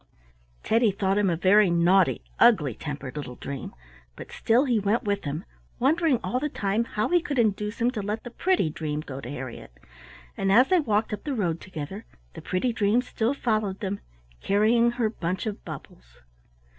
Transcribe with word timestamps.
Teddy 0.63 0.89
thought 0.89 1.19
him 1.19 1.29
a 1.29 1.35
very 1.37 1.69
naughty, 1.69 2.23
ugly 2.39 2.73
tempered 2.73 3.15
little 3.15 3.35
dream, 3.35 3.71
but 4.15 4.31
still 4.31 4.65
he 4.65 4.79
went 4.79 5.03
with 5.03 5.25
him, 5.25 5.45
wondering 5.77 6.19
all 6.23 6.39
the 6.39 6.49
time 6.49 6.85
how 6.85 7.09
he 7.09 7.21
could 7.21 7.37
induce 7.37 7.79
him 7.79 7.91
to 7.91 8.01
let 8.01 8.23
the 8.23 8.31
pretty 8.31 8.67
dream 8.67 9.01
go 9.01 9.21
to 9.21 9.29
Harriett, 9.29 9.77
and 10.35 10.51
as 10.51 10.69
they 10.69 10.79
walked 10.79 11.13
up 11.13 11.23
the 11.23 11.35
road 11.35 11.61
together 11.61 12.03
the 12.33 12.41
pretty 12.41 12.73
dream 12.73 13.03
still 13.03 13.35
followed 13.35 13.79
them, 13.79 13.99
carrying 14.41 14.89
her 14.93 15.07
bunch 15.07 15.45
of 15.45 15.63
bubbles. 15.63 16.17